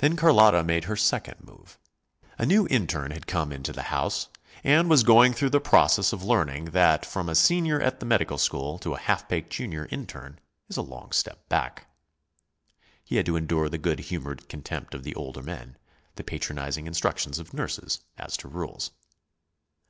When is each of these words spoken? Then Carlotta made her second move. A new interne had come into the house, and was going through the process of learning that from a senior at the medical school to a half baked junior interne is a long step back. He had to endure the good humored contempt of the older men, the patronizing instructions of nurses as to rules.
Then 0.00 0.16
Carlotta 0.16 0.62
made 0.62 0.84
her 0.84 0.96
second 0.96 1.36
move. 1.42 1.78
A 2.36 2.44
new 2.44 2.66
interne 2.66 3.10
had 3.12 3.26
come 3.26 3.52
into 3.54 3.72
the 3.72 3.84
house, 3.84 4.28
and 4.62 4.90
was 4.90 5.02
going 5.02 5.32
through 5.32 5.48
the 5.48 5.60
process 5.62 6.12
of 6.12 6.22
learning 6.22 6.66
that 6.72 7.06
from 7.06 7.26
a 7.30 7.34
senior 7.34 7.80
at 7.80 7.98
the 7.98 8.04
medical 8.04 8.36
school 8.36 8.78
to 8.80 8.92
a 8.92 8.98
half 8.98 9.26
baked 9.30 9.48
junior 9.50 9.86
interne 9.86 10.40
is 10.68 10.76
a 10.76 10.82
long 10.82 11.10
step 11.10 11.48
back. 11.48 11.86
He 13.02 13.16
had 13.16 13.24
to 13.24 13.36
endure 13.36 13.70
the 13.70 13.78
good 13.78 14.00
humored 14.00 14.46
contempt 14.50 14.94
of 14.94 15.04
the 15.04 15.14
older 15.14 15.40
men, 15.40 15.78
the 16.16 16.22
patronizing 16.22 16.86
instructions 16.86 17.38
of 17.38 17.54
nurses 17.54 18.00
as 18.18 18.36
to 18.36 18.48
rules. 18.48 18.90